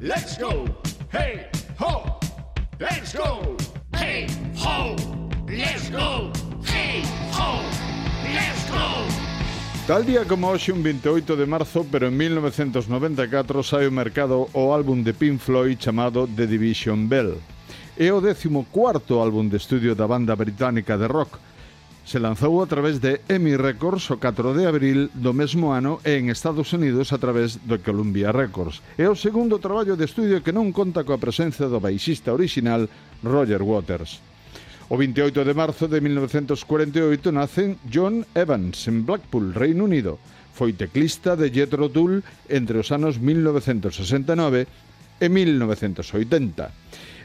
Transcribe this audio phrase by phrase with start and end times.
[0.00, 0.64] Let's go,
[1.10, 2.20] hey ho.
[2.78, 3.56] Let's go,
[3.96, 4.94] hey ho.
[5.48, 6.30] Let's go,
[6.62, 7.02] hey
[7.32, 7.60] ho.
[8.22, 9.04] Let's go.
[9.88, 14.72] Tal día como hoxe un 28 de marzo, pero en 1994 sai ao mercado o
[14.72, 17.34] álbum de Pink Floyd chamado The Division Bell.
[17.96, 21.38] É o 14º álbum de estudio da banda británica de rock,
[22.08, 26.16] se lanzou a través de EMI Records o 4 de abril do mesmo ano e
[26.16, 28.80] en Estados Unidos a través do Columbia Records.
[28.96, 32.88] É o segundo traballo de estudio que non conta coa presencia do baixista original
[33.20, 34.24] Roger Waters.
[34.88, 40.16] O 28 de marzo de 1948 nacen John Evans en Blackpool, Reino Unido.
[40.56, 44.64] Foi teclista de Jethro Tull entre os anos 1969
[45.20, 46.72] e 1980.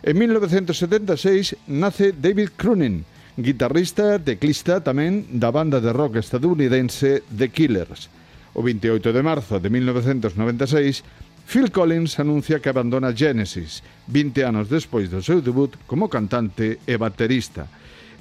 [0.03, 8.09] En 1976 nace David Cronin, guitarrista, teclista tamén da banda de rock estadounidense The Killers.
[8.53, 11.01] O 28 de marzo de 1996,
[11.49, 16.95] Phil Collins anuncia que abandona Genesis, 20 anos despois do seu debut como cantante e
[17.01, 17.65] baterista.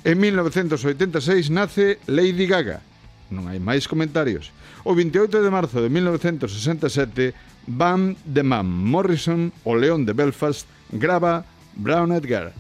[0.01, 2.81] En 1986 nace Lady Gaga.
[3.29, 4.49] Non hai máis comentarios.
[4.83, 7.37] O 28 de marzo de 1967,
[7.69, 11.45] Bam de Mam Morrison, o León de Belfast, grava
[11.77, 12.51] Brown Edgar.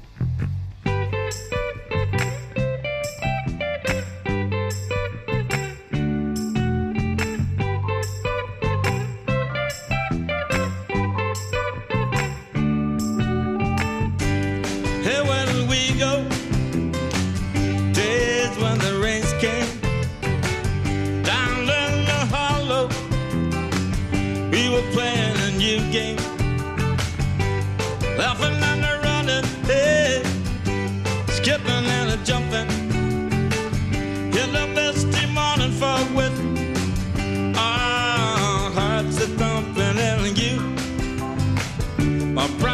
[25.90, 26.16] Game,
[28.16, 30.22] laughing and a running, hey,
[31.28, 32.68] skipping and a jumping.
[34.40, 36.32] In the misty morning fog with.
[37.56, 40.60] Our hearts a thumping, and you,
[42.34, 42.71] my brown-eyed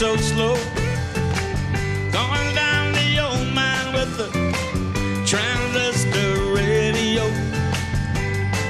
[0.00, 0.54] so slow?
[2.10, 4.28] Going down the old mine with the
[5.26, 7.24] transistor radio.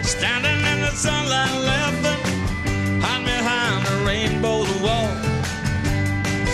[0.02, 2.20] Standing in the sunlight laughing,
[3.00, 5.08] hide behind the rainbow's wall.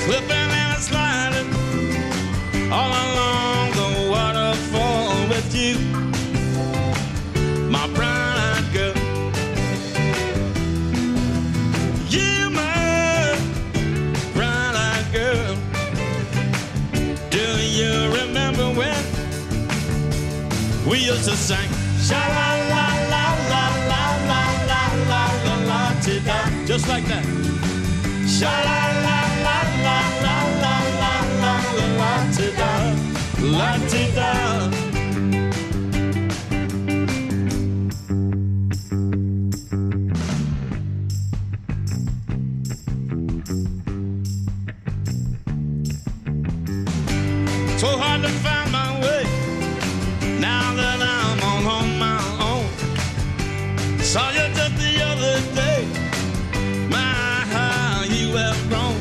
[0.05, 1.51] Slipping and sliding
[2.71, 6.06] all along the waterfall with you,
[20.87, 21.69] we used to sing?
[22.07, 27.05] Sha la la la la la la la la la la ti da, just like
[27.07, 27.25] that.
[28.27, 32.73] Sha la la la la la la la la la la ti da,
[33.43, 33.71] la
[34.15, 34.31] da.
[47.77, 48.86] So hard to find my
[54.07, 55.85] Saw you just the other day.
[56.89, 58.97] My, how you have grown.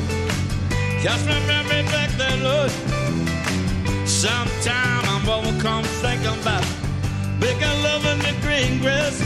[1.00, 2.72] Just remember back then, Lord.
[4.04, 6.66] Sometime I'm overcome thinking about
[7.38, 9.25] making love in the green grass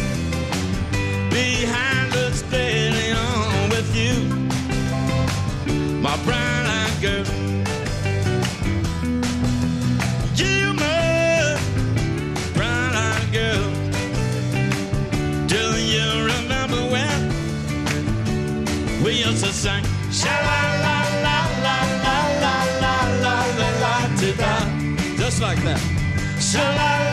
[19.41, 19.83] to sing?
[20.12, 23.95] Sha la la la la la la la la la la
[24.37, 24.55] da,
[25.17, 25.81] just like that.
[26.39, 27.09] Sha la